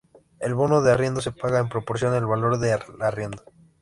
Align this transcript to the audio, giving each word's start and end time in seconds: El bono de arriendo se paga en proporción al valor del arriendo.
El 0.39 0.55
bono 0.55 0.81
de 0.81 0.91
arriendo 0.93 1.21
se 1.21 1.31
paga 1.31 1.59
en 1.59 1.69
proporción 1.69 2.15
al 2.15 2.25
valor 2.25 2.57
del 2.57 2.79
arriendo. 3.01 3.43